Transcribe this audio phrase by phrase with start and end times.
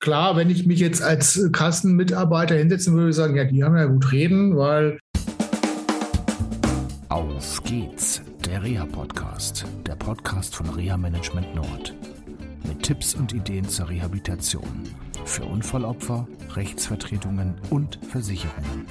[0.00, 4.10] klar, wenn ich mich jetzt als Kassenmitarbeiter hinsetzen würde, sagen, ja, die haben ja gut
[4.10, 4.98] reden, weil.
[7.08, 11.94] Auf geht's, der Reha-Podcast, der Podcast von Reha Management Nord.
[12.66, 14.84] Mit Tipps und Ideen zur Rehabilitation
[15.24, 18.86] für Unfallopfer, Rechtsvertretungen und Versicherungen.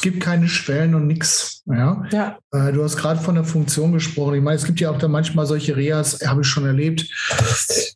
[0.00, 1.62] Es gibt keine Schwellen und nichts.
[1.66, 2.02] Ja?
[2.10, 2.38] Ja.
[2.52, 4.36] Äh, du hast gerade von der Funktion gesprochen.
[4.36, 7.06] Ich meine, es gibt ja auch da manchmal solche Reas, habe ich schon erlebt.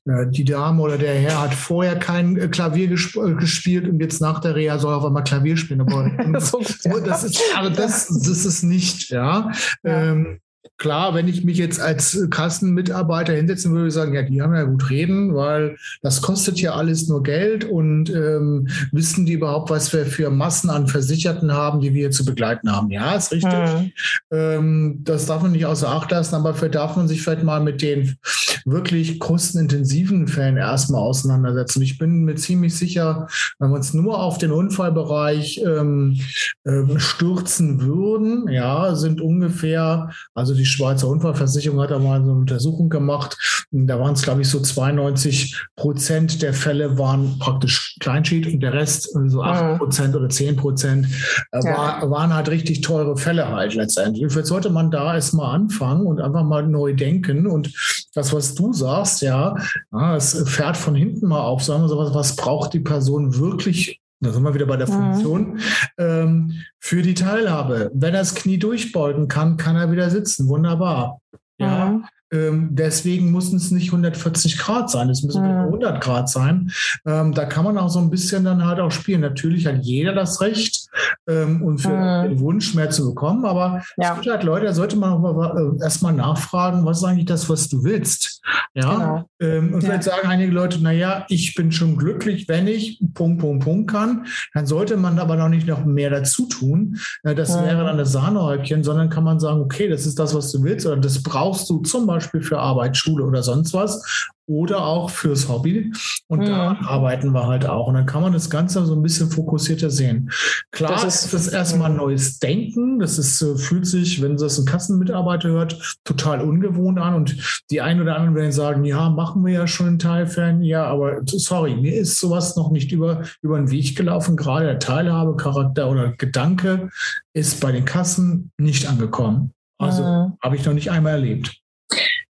[0.05, 4.01] Äh, die Dame oder der Herr hat vorher kein äh, Klavier gesp äh, gespielt und
[4.01, 5.80] jetzt nach der Reha soll er auf einmal Klavier spielen.
[5.80, 9.51] Aber das, das, ist, also das, das ist nicht, ja.
[9.82, 10.10] Ja.
[10.10, 10.41] Ähm,
[10.77, 14.90] Klar, wenn ich mich jetzt als Kassenmitarbeiter hinsetzen würde, sagen, ja, die haben ja gut
[14.90, 20.04] reden, weil das kostet ja alles nur Geld und ähm, wissen die überhaupt, was wir
[20.04, 22.90] für Massen an Versicherten haben, die wir zu begleiten haben.
[22.90, 23.52] Ja, ist richtig.
[23.52, 23.92] Mhm.
[24.32, 27.60] Ähm, das darf man nicht außer Acht lassen, aber vielleicht darf man sich vielleicht mal
[27.60, 28.16] mit den
[28.65, 31.82] wirklich kostenintensiven Fällen erstmal auseinandersetzen.
[31.82, 33.28] Ich bin mir ziemlich sicher,
[33.59, 36.18] wenn wir uns nur auf den Unfallbereich ähm,
[36.65, 42.41] ähm, stürzen würden, ja, sind ungefähr, also die Schweizer Unfallversicherung hat da mal so eine
[42.41, 43.37] Untersuchung gemacht.
[43.71, 48.73] Da waren es, glaube ich, so 92 Prozent der Fälle waren praktisch Kleinschied und der
[48.73, 51.07] Rest, äh, so 8 Prozent oder 10 Prozent,
[51.52, 54.24] äh, war, waren halt richtig teure Fälle halt letztendlich.
[54.33, 57.46] Vielleicht sollte man da erstmal anfangen und einfach mal neu denken.
[57.46, 57.73] Und
[58.15, 59.57] das, was du sagst, ja,
[59.93, 63.39] ja es fährt von hinten mal auf, sagen wir so, was, was braucht die Person
[63.39, 64.00] wirklich?
[64.25, 64.93] Da sind wir wieder bei der Mhm.
[64.93, 65.61] Funktion.
[65.99, 67.91] Ähm, für die Teilhabe.
[67.94, 70.49] Wenn er das Knie durchbeugen kann, kann er wieder sitzen.
[70.49, 71.21] Wunderbar.
[71.59, 71.87] Ja.
[71.87, 72.05] Mhm.
[72.34, 75.66] Ähm, deswegen müssen es nicht 140 Grad sein, es müssen Mhm.
[75.66, 76.71] 100 Grad sein.
[77.06, 79.21] Ähm, da kann man auch so ein bisschen dann halt auch spielen.
[79.21, 80.88] Natürlich hat jeder das Recht
[81.28, 82.28] ähm, und für Mhm.
[82.31, 84.10] den Wunsch mehr zu bekommen, aber Ja.
[84.10, 87.27] es gibt halt Leute, da sollte man auch mal, äh, erstmal nachfragen, was ist eigentlich
[87.27, 88.41] das, was du willst.
[88.75, 88.94] Ja.
[88.94, 89.28] Genau.
[89.41, 89.87] Ähm, und Ja.
[89.91, 94.27] vielleicht sagen einige Leute, naja, ich bin schon glücklich, wenn ich Punkt, Punkt, Punkt kann.
[94.55, 96.99] Dann sollte man aber noch nicht noch mehr dazu tun.
[97.22, 97.65] Äh, Das Mhm.
[97.65, 100.87] wäre dann das Sahnehäubchen, sondern kann man sagen, okay, das ist das, was du willst,
[100.87, 104.29] oder das brauchst du zum Beispiel für Arbeit, Schule oder sonst was.
[104.47, 105.91] Oder auch fürs Hobby.
[106.29, 106.45] Und Mhm.
[106.47, 107.87] da arbeiten wir halt auch.
[107.87, 110.31] Und dann kann man das Ganze so ein bisschen fokussierter sehen.
[110.71, 112.99] Klar, Das ist- ist das erstmal ein neues Denken.
[112.99, 117.15] Das ist, äh, fühlt sich, wenn das ein Kassenmitarbeiter hört, total ungewohnt an.
[117.15, 120.63] Und die einen oder anderen werden sagen, ja, machen wir ja schon in Teilfällen.
[120.63, 124.37] Ja, aber sorry, mir ist sowas noch nicht über, über den Weg gelaufen.
[124.37, 126.91] Gerade der Teilhabecharakter oder Gedanke
[127.33, 129.53] ist bei den Kassen nicht angekommen.
[129.79, 130.33] Also Mhm.
[130.43, 131.57] habe ich noch nicht einmal erlebt.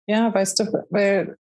[0.08, 1.38] Ja, weißt du, weil,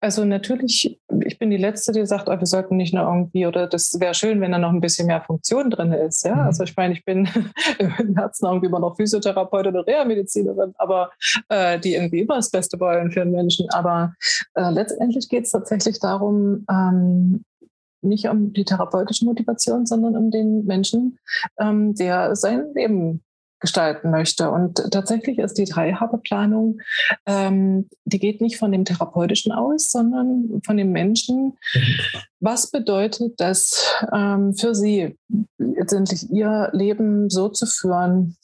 [0.00, 3.66] also natürlich, ich bin die Letzte, die sagt, oh, wir sollten nicht nur irgendwie, oder
[3.68, 6.24] das wäre schön, wenn da noch ein bisschen mehr Funktion drin ist.
[6.24, 6.40] Ja, Mhm.
[6.40, 7.28] also ich meine, ich bin
[7.78, 11.10] im Herzen irgendwie immer noch Physiotherapeut oder Reha-Medizinerin, aber
[11.48, 13.68] äh, die irgendwie immer das Beste wollen für einen Menschen.
[13.70, 14.14] Aber
[14.54, 17.44] äh, letztendlich geht es tatsächlich darum, ähm,
[18.04, 21.18] nicht um die therapeutische Motivation, sondern um den Menschen,
[21.60, 23.22] ähm, der sein Leben
[23.62, 24.50] gestalten möchte.
[24.50, 26.80] Und tatsächlich ist die Teilhabeplanung,
[27.24, 31.56] ähm, die geht nicht von dem Therapeutischen aus, sondern von dem Menschen.
[32.40, 35.16] Was bedeutet das ähm, für Sie,
[35.58, 38.36] letztendlich Ihr Leben so zu führen,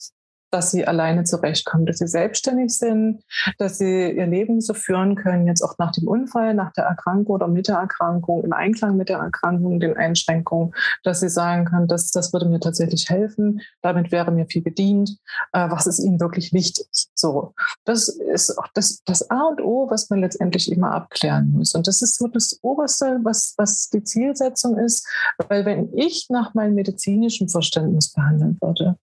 [0.51, 3.23] dass sie alleine zurechtkommen, dass sie selbstständig sind,
[3.57, 7.35] dass sie ihr Leben so führen können, jetzt auch nach dem Unfall, nach der Erkrankung
[7.35, 10.73] oder mit der Erkrankung, im Einklang mit der Erkrankung, den Einschränkungen,
[11.03, 15.17] dass sie sagen können, das, das würde mir tatsächlich helfen, damit wäre mir viel gedient,
[15.53, 16.87] äh, was ist ihnen wirklich wichtig.
[17.13, 17.53] So,
[17.85, 21.75] das ist auch das, das A und O, was man letztendlich immer abklären muss.
[21.75, 25.07] Und das ist so das Oberste, was, was die Zielsetzung ist,
[25.47, 28.97] weil wenn ich nach meinem medizinischen Verständnis behandeln würde,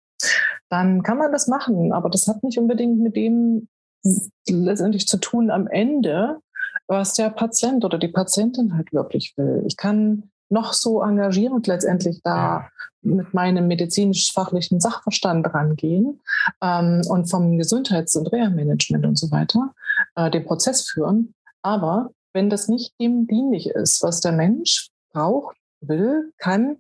[0.70, 1.92] dann kann man das machen.
[1.92, 3.68] Aber das hat nicht unbedingt mit dem
[4.50, 6.40] letztendlich zu tun am Ende,
[6.88, 9.64] was der Patient oder die Patientin halt wirklich will.
[9.66, 12.70] Ich kann noch so engagierend letztendlich da
[13.02, 16.22] mit meinem medizinisch-fachlichen Sachverstand rangehen
[16.62, 19.74] ähm, und vom Gesundheits- und Reha-Management und so weiter
[20.16, 21.34] äh, den Prozess führen.
[21.62, 26.78] Aber wenn das nicht dem dienlich ist, was der Mensch braucht, will, kann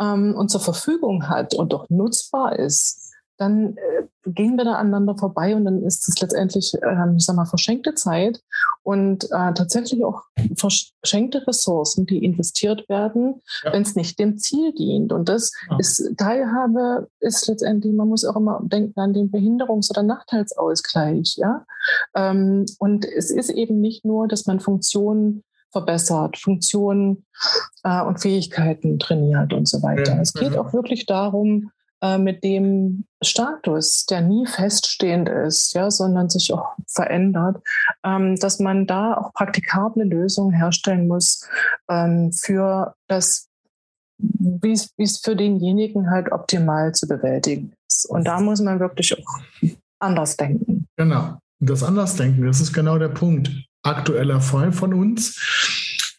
[0.00, 2.99] ähm, und zur Verfügung hat und auch nutzbar ist,
[3.40, 7.36] dann äh, gehen wir da aneinander vorbei und dann ist es letztendlich, ähm, ich sag
[7.36, 8.42] mal, verschenkte Zeit
[8.82, 10.24] und äh, tatsächlich auch
[10.56, 13.72] verschenkte Ressourcen, die investiert werden, Ja.
[13.72, 15.12] wenn es nicht dem Ziel dient.
[15.12, 15.78] Und das Ja.
[15.78, 21.64] ist Teilhabe ist letztendlich, man muss auch immer denken an den Behinderungs- oder Nachteilsausgleich, ja.
[22.14, 27.24] Ähm, und es ist eben nicht nur, dass man Funktionen verbessert, Funktionen
[27.84, 30.16] äh, und Fähigkeiten trainiert und so weiter.
[30.16, 30.60] Ja, Es geht ja.
[30.60, 31.70] auch wirklich darum,
[32.02, 37.62] äh, mit dem Status, der nie feststehend ist, ja, sondern sich auch verändert,
[38.04, 41.46] ähm, dass man da auch praktikable Lösungen herstellen muss
[41.90, 43.48] ähm, für das,
[44.18, 48.06] wie es für denjenigen halt optimal zu bewältigen ist.
[48.06, 49.40] Und da muss man wirklich auch
[49.98, 50.86] anders denken.
[50.96, 51.38] Genau.
[51.62, 53.50] Das Andersdenken, das ist genau der Punkt.
[53.82, 55.38] Aktueller Fall von uns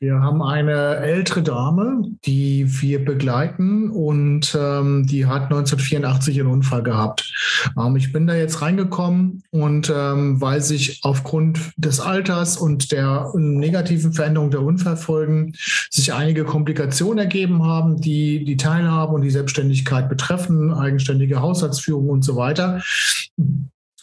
[0.02, 6.82] wir haben eine ältere Dame, die wir begleiten und ähm, die hat 1984 einen Unfall
[6.82, 7.32] gehabt.
[7.78, 13.32] Ähm, ich bin da jetzt reingekommen und ähm, weil sich aufgrund des Alters und der
[13.36, 15.54] negativen Veränderung der Unfallfolgen
[15.92, 22.24] sich einige Komplikationen ergeben haben, die die Teilhabe und die Selbstständigkeit betreffen, eigenständige Haushaltsführung und
[22.24, 22.82] so weiter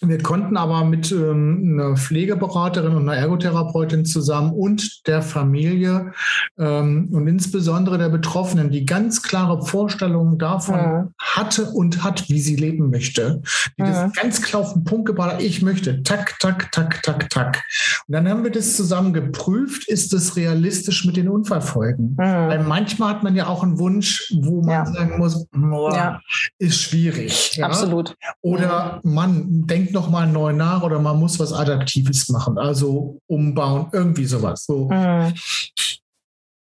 [0.00, 6.12] wir konnten aber mit ähm, einer Pflegeberaterin und einer Ergotherapeutin zusammen und der Familie
[6.56, 11.08] ähm, und insbesondere der Betroffenen, die ganz klare Vorstellungen davon ja.
[11.18, 13.42] hatte und hat, wie sie leben möchte,
[13.76, 14.04] die ja.
[14.04, 17.64] das ganz klar auf den Punkt gebracht hat, ich möchte, tak, tak, tak, tak, tak.
[18.06, 22.16] Und dann haben wir das zusammen geprüft, ist es realistisch mit den Unfallfolgen?
[22.20, 22.48] Ja.
[22.48, 26.20] Weil manchmal hat man ja auch einen Wunsch, wo man sagen muss, boah,
[26.58, 27.58] ist schwierig.
[27.62, 28.16] Absolut.
[28.42, 33.18] Oder man denkt, denkt noch mal neu nach oder man muss was Adaptives machen, also
[33.26, 34.64] umbauen, irgendwie sowas.
[34.66, 34.88] So.
[34.90, 35.34] Mhm.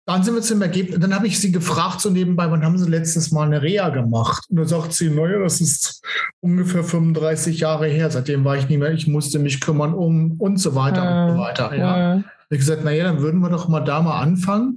[0.04, 0.98] Dann sind wir zum Ergebnis.
[0.98, 4.44] Dann habe ich sie gefragt, so nebenbei, wann haben sie letztes Mal eine Reha gemacht?
[4.50, 6.02] Und da sagt sie, naja, das ist
[6.40, 8.10] ungefähr 35 Jahre her.
[8.10, 11.30] Seitdem war ich nicht mehr, ich musste mich kümmern um und so weiter mhm.
[11.30, 11.76] und so weiter.
[11.76, 12.16] Ja.
[12.16, 12.24] Mhm.
[12.52, 14.76] Ich gesagt, naja, dann würden wir doch mal da mal anfangen.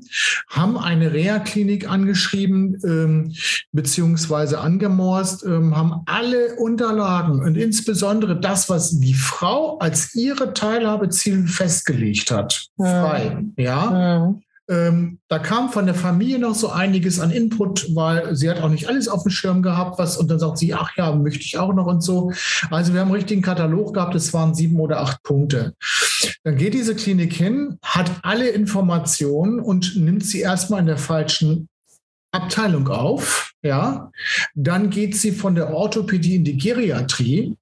[0.49, 3.33] Haben eine Reha-Klinik angeschrieben, ähm,
[3.73, 11.47] beziehungsweise angemorst, ähm, haben alle Unterlagen und insbesondere das, was die Frau als ihre Teilhabeziel
[11.47, 13.43] festgelegt hat, frei.
[13.57, 13.91] Ja.
[13.91, 14.35] ja.
[14.67, 18.69] Ähm, da kam von der Familie noch so einiges an Input, weil sie hat auch
[18.69, 21.57] nicht alles auf dem Schirm gehabt, was und dann sagt sie, ach ja, möchte ich
[21.57, 22.31] auch noch und so.
[22.71, 25.75] Also wir haben einen richtigen Katalog gehabt, es waren sieben oder acht Punkte.
[26.43, 31.69] Dann geht diese Klinik hin, hat alle Informationen und nimmt sie erstmal in der falschen
[32.31, 33.53] Abteilung auf.
[33.61, 34.11] Ja,
[34.55, 37.55] dann geht sie von der Orthopädie in die Geriatrie.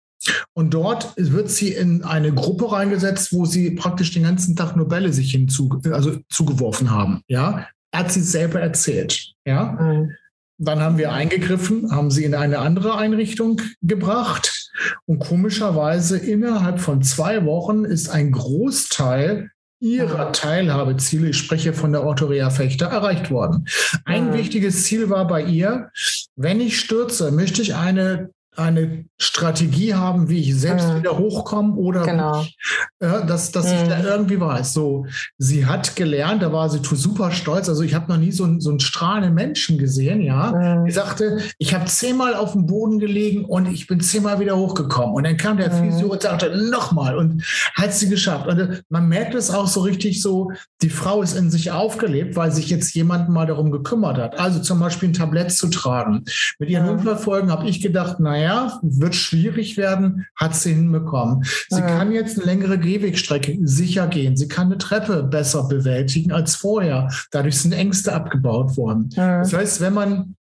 [0.54, 4.88] Und dort wird sie in eine Gruppe reingesetzt, wo sie praktisch den ganzen Tag nur
[4.88, 7.22] Bälle sich hinzu, also zugeworfen haben.
[7.28, 9.34] Ja, hat sie selber erzählt.
[9.46, 9.78] Ja.
[9.80, 10.12] Mhm.
[10.60, 14.72] Dann haben wir eingegriffen, haben sie in eine andere Einrichtung gebracht.
[15.06, 19.50] Und komischerweise innerhalb von zwei Wochen ist ein Großteil
[19.80, 23.68] ihrer Teilhabeziele, ich spreche von der Orthorea Fechter, erreicht worden.
[24.06, 24.34] Ein mhm.
[24.36, 25.92] wichtiges Ziel war bei ihr,
[26.38, 31.00] wenn ich stürze, möchte ich eine eine Strategie haben, wie ich selbst mhm.
[31.00, 32.42] wieder hochkomme oder genau.
[32.42, 32.58] ich,
[33.00, 33.74] äh, dass, dass mhm.
[33.74, 34.74] ich da irgendwie weiß.
[34.74, 35.06] So,
[35.38, 37.70] sie hat gelernt, da war sie super stolz.
[37.70, 40.52] Also ich habe noch nie so, einen, so einen strahlenden Menschen gesehen, ja.
[40.52, 40.86] Mhm.
[40.86, 45.16] Die sagte, ich habe zehnmal auf dem Boden gelegen und ich bin zehnmal wieder hochgekommen.
[45.16, 45.92] Und dann kam der mhm.
[45.92, 47.44] Physio und sagte, nochmal und
[47.76, 48.48] hat sie geschafft.
[48.48, 50.52] Und äh, man merkt es auch so richtig so,
[50.82, 54.40] die Frau ist in sich aufgelebt, weil sich jetzt jemand mal darum gekümmert hat.
[54.40, 56.26] Also zum Beispiel ein Tablett zu tragen.
[56.60, 56.92] Mit ihren mhm.
[56.94, 61.44] Unfallfolgen habe ich gedacht, naja, naja, wird schwierig werden, hat sie hinbekommen.
[61.70, 61.86] Sie ja.
[61.86, 64.36] kann jetzt eine längere Gehwegstrecke sicher gehen.
[64.36, 67.10] Sie kann eine Treppe besser bewältigen als vorher.
[67.32, 69.10] Dadurch sind Ängste abgebaut worden.
[69.14, 69.40] Ja.
[69.40, 70.36] Das heißt, wenn man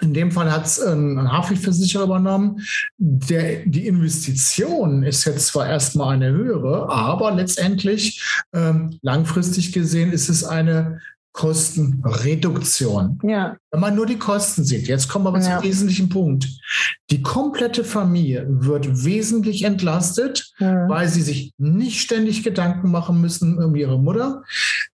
[0.00, 2.60] in dem Fall hat es ein Haftpflichtversicherer übernommen.
[2.98, 10.28] Der, die Investition ist jetzt zwar erstmal eine höhere, aber letztendlich ähm, langfristig gesehen ist
[10.28, 11.00] es eine
[11.34, 13.18] Kostenreduktion.
[13.24, 13.56] Ja.
[13.72, 15.58] Wenn man nur die Kosten sieht, jetzt kommen wir aber ja.
[15.58, 16.46] zum wesentlichen Punkt.
[17.10, 20.88] Die komplette Familie wird wesentlich entlastet, ja.
[20.88, 24.44] weil sie sich nicht ständig Gedanken machen müssen um ihre Mutter.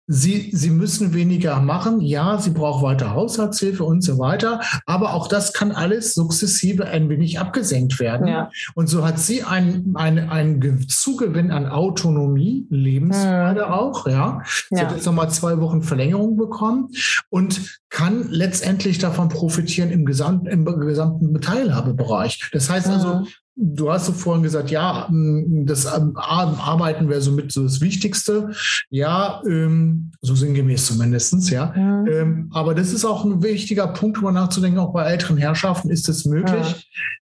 [0.09, 2.01] Sie, sie müssen weniger machen.
[2.01, 4.61] Ja, sie braucht weiter Haushaltshilfe und so weiter.
[4.87, 8.29] Aber auch das kann alles sukzessive ein wenig abgesenkt werden.
[8.29, 8.51] Ja.
[8.75, 13.73] Und so hat sie einen ein Zugewinn an Autonomie, Lebensfreude mhm.
[13.73, 14.07] auch.
[14.07, 14.43] Ja.
[14.71, 14.83] Sie ja.
[14.83, 16.91] hat jetzt nochmal zwei Wochen Verlängerung bekommen
[17.29, 22.51] und kann letztendlich davon profitieren im gesamten, im gesamten Teilhabebereich.
[22.53, 23.27] Das heißt also, mhm.
[23.59, 28.51] Du hast so vorhin gesagt, ja, das Arbeiten wäre somit so das Wichtigste.
[28.91, 31.75] Ja, ähm, so sinngemäß zumindest, ja.
[31.75, 36.07] Ähm, aber das ist auch ein wichtiger Punkt, darüber nachzudenken, auch bei älteren Herrschaften ist
[36.11, 36.67] es möglich.
[36.67, 36.75] Ja.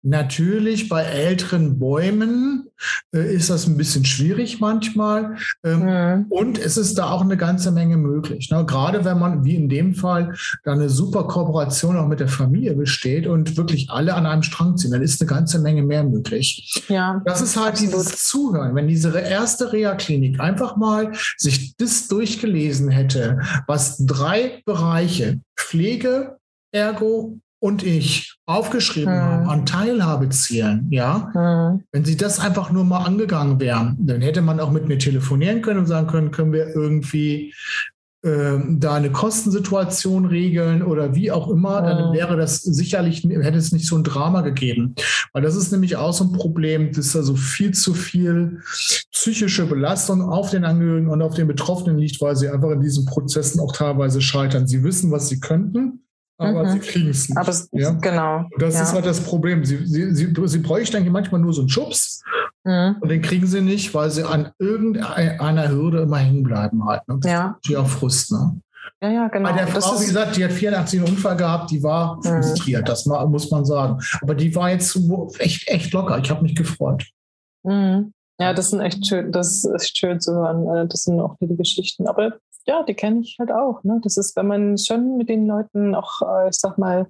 [0.02, 2.66] Natürlich bei älteren Bäumen
[3.14, 5.36] äh, ist das ein bisschen schwierig manchmal.
[5.64, 6.26] Ähm, ja.
[6.30, 8.50] Und es ist da auch eine ganze Menge möglich.
[8.50, 8.66] Ne?
[8.66, 12.74] Gerade wenn man, wie in dem Fall, da eine super Kooperation auch mit der Familie
[12.74, 16.23] besteht und wirklich alle an einem Strang ziehen, dann ist eine ganze Menge mehr möglich
[16.24, 16.84] möglich.
[16.88, 17.94] Ja, das ist halt absolut.
[17.94, 18.76] dieses Zuhören.
[18.76, 26.38] Wenn diese erste Reha-Klinik einfach mal sich das durchgelesen hätte, was drei Bereiche, Pflege,
[26.72, 29.22] Ergo und ich aufgeschrieben mhm.
[29.22, 31.84] haben an Teilhabezielen, ja, mhm.
[31.92, 35.62] wenn sie das einfach nur mal angegangen wären, dann hätte man auch mit mir telefonieren
[35.62, 37.54] können und sagen können, können wir irgendwie
[38.24, 42.14] da eine Kostensituation regeln oder wie auch immer, dann mhm.
[42.14, 44.96] wäre das sicherlich, hätte es nicht so ein Drama gegeben.
[45.34, 48.62] Weil das ist nämlich auch so ein Problem, dass da so viel zu viel
[49.12, 53.06] psychische Belastung auf den Angehörigen und auf den Betroffenen liegt, weil sie einfach in diesen
[53.06, 54.68] Prozessen auch teilweise scheitern.
[54.68, 56.04] Sie wissen, was sie könnten
[56.38, 56.72] aber mhm.
[56.72, 57.38] sie kriegen es nicht.
[57.38, 57.92] Aber ja?
[57.92, 58.50] genau.
[58.58, 58.84] das ja.
[58.84, 59.64] ist halt das Problem.
[59.64, 62.22] Sie, sie, sie, sie bräuchten manchmal nur so einen Schubs
[62.64, 62.98] mhm.
[63.00, 67.08] und den kriegen sie nicht, weil sie an irgendeiner Hürde immer hängen bleiben halt.
[67.08, 67.20] Ne?
[67.22, 67.58] Das ja.
[67.64, 68.32] ist auch Frust.
[68.32, 68.62] Ne?
[69.02, 69.50] Ja, ja, genau.
[69.50, 72.22] Bei der Frau, wie gesagt, die hat 84 einen Unfall gehabt, die war mhm.
[72.22, 74.00] frustriert, das muss man sagen.
[74.22, 74.98] Aber die war jetzt
[75.40, 76.18] echt, echt locker.
[76.20, 77.06] Ich habe mich gefreut.
[77.64, 78.14] Mhm.
[78.40, 80.68] Ja, das sind echt schön, das ist schön zu hören.
[80.68, 82.08] Äh, das sind auch viele Geschichten.
[82.08, 83.84] Aber ja, die kenne ich halt auch.
[83.84, 84.00] Ne?
[84.04, 87.08] Das ist, wenn man schon mit den Leuten auch, äh, ich sag mal,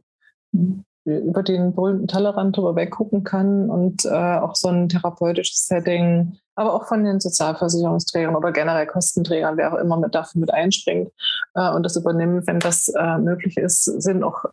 [1.05, 6.73] über den berühmten Tellerrand drüber weggucken kann und äh, auch so ein therapeutisches Setting, aber
[6.73, 11.11] auch von den Sozialversicherungsträgern oder generell Kostenträgern, wer auch immer mit dafür mit einspringt
[11.55, 14.45] äh, und das übernimmt, wenn das äh, möglich ist, sind auch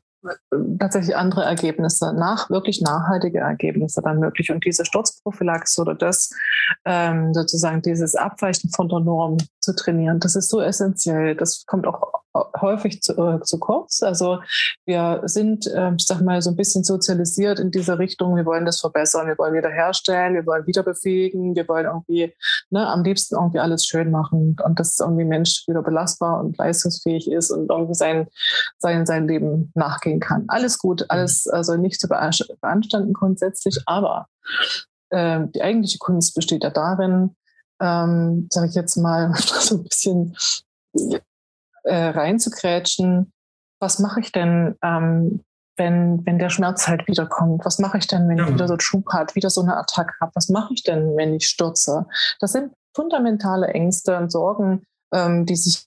[0.79, 4.51] tatsächlich andere Ergebnisse, nach, wirklich nachhaltige Ergebnisse dann möglich.
[4.51, 6.31] Und diese Sturzprophylaxe oder das
[6.85, 11.37] ähm, sozusagen dieses Abweichen von der Norm zu trainieren, das ist so essentiell.
[11.37, 12.21] Das kommt auch
[12.61, 14.03] häufig zu, äh, zu kurz.
[14.03, 14.41] Also
[14.87, 18.37] wir sind, äh, ich sag mal, so ein bisschen sozialisiert in diese Richtung.
[18.37, 22.33] Wir wollen das verbessern, wir wollen wiederherstellen, wir wollen wieder befähigen, wir wollen irgendwie
[22.71, 27.31] ne, am liebsten irgendwie alles schön machen und dass irgendwie Mensch wieder belastbar und leistungsfähig
[27.31, 28.29] ist und irgendwie sein,
[28.79, 30.45] sein, sein Leben nachgehen kann.
[30.49, 34.29] Alles gut, alles also nicht zu beanstanden grundsätzlich, aber
[35.11, 37.35] äh, die eigentliche Kunst besteht ja darin,
[37.81, 40.37] ähm, sage ich jetzt mal, so ein bisschen
[41.85, 43.33] äh, reinzugrätschen,
[43.81, 45.43] was mache ich denn, ähm,
[45.77, 47.65] wenn, wenn der Schmerz halt wiederkommt?
[47.65, 48.45] Was mache ich denn, wenn ja.
[48.45, 50.33] ich wieder so einen Schub hat, wieder so eine Attacke habe?
[50.35, 52.07] Was mache ich denn, wenn ich stürze?
[52.39, 55.87] Das sind fundamentale Ängste und Sorgen, ähm, die sich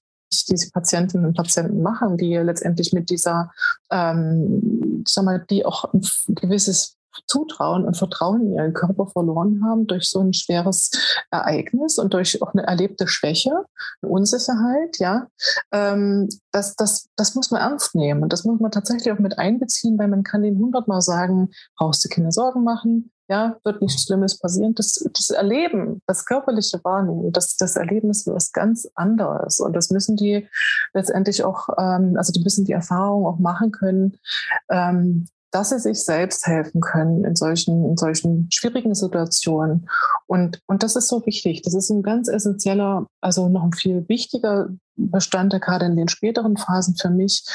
[0.50, 3.52] diese Patientinnen und Patienten machen, die letztendlich mit dieser,
[3.92, 6.98] ähm, sag mal, die auch ein gewisses
[7.28, 10.92] Zutrauen und Vertrauen in ihren Körper verloren haben durch so ein schweres
[11.32, 13.66] Ereignis und durch auch eine erlebte Schwäche,
[14.02, 15.28] eine Unsicherheit, ja,
[15.72, 19.40] ähm, das, das, das muss man ernst nehmen und das muss man tatsächlich auch mit
[19.40, 24.04] einbeziehen, weil man kann den hundertmal sagen, brauchst du keine Sorgen machen, ja, wird nichts
[24.04, 24.76] Schlimmes passieren.
[24.76, 29.60] Das, das Erleben, das körperliche Wahrnehmen, das, das Erleben ist was ganz anderes.
[29.60, 30.48] Und das müssen die
[30.94, 34.18] letztendlich auch, ähm, also die müssen die Erfahrung auch machen können,
[34.70, 39.88] ähm, dass sie sich selbst helfen können in solchen, in solchen schwierigen Situationen.
[40.26, 41.62] Und, und das ist so wichtig.
[41.62, 46.58] Das ist ein ganz essentieller, also noch ein viel wichtiger Bestandteil gerade in den späteren
[46.58, 47.46] Phasen für mich,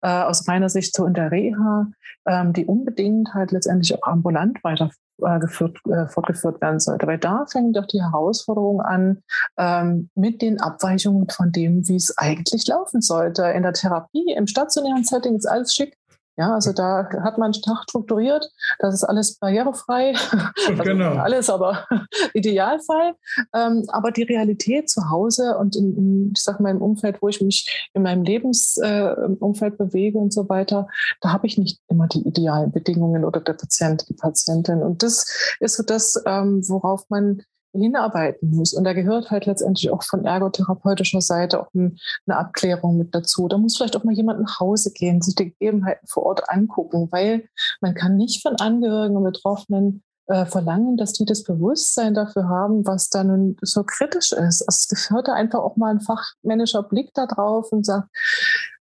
[0.00, 1.88] äh, aus meiner Sicht so in der Reha,
[2.26, 7.06] ähm, die unbedingt halt letztendlich auch ambulant weitergeführt, äh, fortgeführt werden sollte.
[7.06, 9.22] Weil da fängt doch die Herausforderung an,
[9.58, 13.42] ähm, mit den Abweichungen von dem, wie es eigentlich laufen sollte.
[13.44, 15.98] In der Therapie, im stationären Setting ist alles schick.
[16.36, 20.14] Ja, also da hat man einen Tag strukturiert, das ist alles barrierefrei,
[20.68, 21.16] also genau.
[21.16, 21.86] alles aber
[22.34, 23.14] Idealfall.
[23.54, 27.28] Ähm, aber die Realität zu Hause und in, in, ich sag mal, im Umfeld, wo
[27.28, 30.88] ich mich in meinem Lebensumfeld äh, bewege und so weiter,
[31.20, 34.82] da habe ich nicht immer die idealen Bedingungen oder der Patient, die Patientin.
[34.82, 37.42] Und das ist so das, ähm, worauf man
[37.72, 38.72] hinarbeiten muss.
[38.72, 41.96] Und da gehört halt letztendlich auch von ergotherapeutischer Seite auch eine
[42.28, 43.48] Abklärung mit dazu.
[43.48, 47.08] Da muss vielleicht auch mal jemand nach Hause gehen, sich die Gegebenheiten vor Ort angucken,
[47.10, 47.48] weil
[47.80, 52.86] man kann nicht von Angehörigen und Betroffenen äh, verlangen, dass die das Bewusstsein dafür haben,
[52.86, 54.62] was da nun so kritisch ist.
[54.62, 58.08] Also es gehört da einfach auch mal ein fachmännischer Blick da drauf und sagt,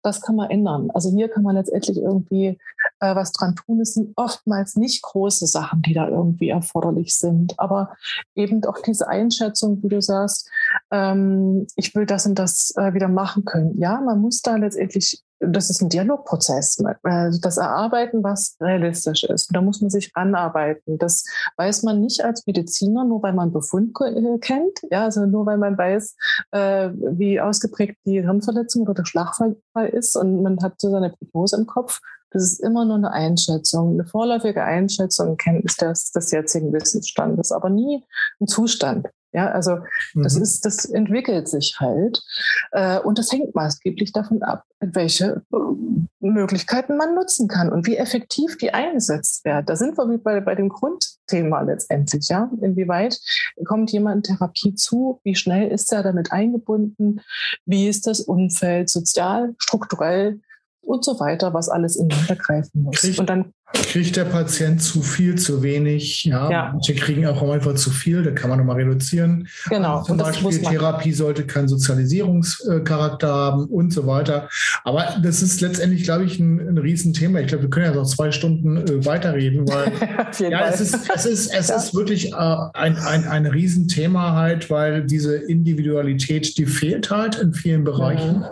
[0.03, 0.91] das kann man ändern.
[0.95, 2.59] Also hier kann man letztendlich irgendwie
[3.01, 3.81] äh, was dran tun.
[3.81, 7.97] Es sind oftmals nicht große Sachen, die da irgendwie erforderlich sind, aber
[8.35, 10.51] eben auch diese Einschätzung, wie du sagst,
[10.91, 13.79] ähm, ich will das und das äh, wieder machen können.
[13.79, 16.83] Ja, man muss da letztendlich das ist ein Dialogprozess.
[17.03, 19.55] Also das Erarbeiten, was realistisch ist.
[19.55, 20.99] da muss man sich anarbeiten.
[20.99, 21.25] Das
[21.57, 24.81] weiß man nicht als Mediziner, nur weil man Befund äh, kennt.
[24.91, 26.17] Ja, also nur weil man weiß,
[26.51, 29.57] äh, wie ausgeprägt die Hirnverletzung oder der Schlagfall
[29.93, 32.01] ist und man hat so seine Prognose im Kopf.
[32.31, 37.71] Das ist immer nur eine Einschätzung, eine vorläufige Einschätzung, Kenntnis des, des jetzigen Wissensstandes, aber
[37.71, 38.05] nie
[38.41, 39.09] ein Zustand.
[39.33, 39.79] Ja, also
[40.15, 40.43] das mhm.
[40.43, 42.23] ist, das entwickelt sich halt.
[42.73, 45.57] Äh, und das hängt maßgeblich davon ab, welche äh,
[46.21, 49.67] Möglichkeiten man nutzen kann und wie effektiv die eingesetzt werden.
[49.67, 52.51] Da sind wir bei, bei dem Grundthema letztendlich, ja.
[52.63, 53.21] Inwieweit
[53.67, 55.21] kommt jemand in Therapie zu?
[55.25, 57.21] Wie schnell ist er damit eingebunden?
[57.67, 60.41] Wie ist das Umfeld sozial, strukturell?
[60.89, 62.97] Und so weiter, was alles ineinander greifen muss.
[63.01, 66.25] Kriegt, und dann kriegt der Patient zu viel, zu wenig.
[66.25, 66.71] Ja, Ja.
[66.73, 69.47] manche kriegen auch einfach zu viel, da kann man nochmal reduzieren.
[69.69, 70.03] genau.
[70.03, 70.63] Zum und das Beispiel.
[70.63, 74.49] Therapie sollte keinen Sozialisierungscharakter haben und so weiter.
[74.85, 77.41] Aber das ist letztendlich, glaube ich, ein, ein Riesenthema.
[77.41, 79.93] Ich glaube, wir können ja noch zwei Stunden äh, weiterreden, weil
[80.51, 81.77] ja, es ist, es ist, es Ja.
[81.77, 87.53] ist wirklich äh, ein, ein, ein Riesenthema halt, weil diese Individualität, die fehlt halt in
[87.53, 88.39] vielen Bereichen.
[88.39, 88.45] Mhm.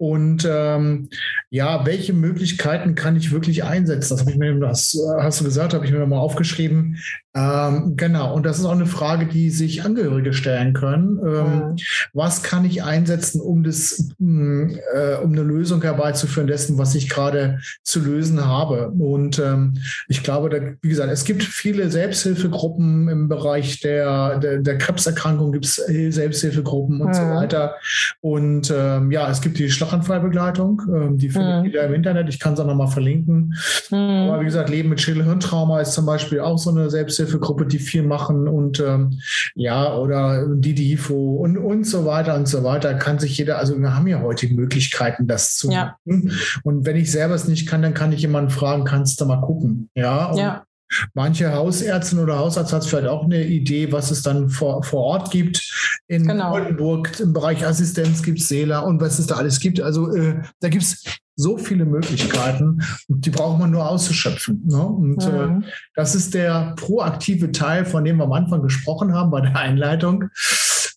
[0.00, 1.10] Und ähm,
[1.50, 4.08] ja, welche Möglichkeiten kann ich wirklich einsetzen?
[4.14, 6.96] Das habe ich mir, das äh, hast du gesagt, habe ich mir mal aufgeschrieben.
[7.32, 11.18] Ähm, genau, und das ist auch eine Frage, die sich Angehörige stellen können.
[11.24, 11.76] Ähm, Mhm.
[12.12, 17.08] was kann ich einsetzen, um das, mh, äh, um eine Lösung herbeizuführen dessen, was ich
[17.08, 18.90] gerade zu lösen habe?
[18.90, 19.74] Und ähm,
[20.08, 25.52] ich glaube, da, wie gesagt, es gibt viele Selbsthilfegruppen im Bereich der, der, der Krebserkrankung,
[25.52, 27.30] gibt es Selbsthilfegruppen und so Mhm.
[27.30, 27.76] weiter.
[28.20, 31.70] Und ähm, ja, es gibt die Schlaganfallbegleitung, ähm, die findet Mhm.
[31.70, 32.28] ihr im Internet.
[32.28, 33.54] Ich kann es auch nochmal verlinken.
[33.92, 34.40] Aber Mhm.
[34.40, 38.48] wie gesagt, Leben mit Schädel-Hirntrauma ist zum Beispiel auch so eine Selbsthilfegruppe, die viel machen
[38.48, 39.20] und ähm,
[39.54, 42.94] ja, oder die DIFO und, und so weiter und so weiter.
[42.94, 45.96] Kann sich jeder, also wir haben ja heute Möglichkeiten, das zu Ja.
[46.06, 46.32] machen.
[46.64, 49.40] Und wenn ich selber es nicht kann, dann kann ich jemanden fragen, kannst du mal
[49.40, 49.90] gucken.
[49.94, 50.64] Ja, und Ja,
[51.14, 55.30] Manche Hausärztin oder Hausarzt hat vielleicht auch eine Idee, was es dann vor, vor Ort
[55.30, 56.00] gibt.
[56.08, 56.54] In Genau.
[56.54, 59.80] Oldenburg im Bereich Assistenz gibt es Seela und was es da alles gibt.
[59.80, 61.02] Also äh, da gibt es
[61.36, 64.62] so viele Möglichkeiten und die braucht man nur auszuschöpfen.
[64.66, 64.82] Ne?
[64.84, 65.64] Und äh, Mhm.
[65.94, 70.24] das ist der proaktive Teil, von dem wir am Anfang gesprochen haben bei der Einleitung.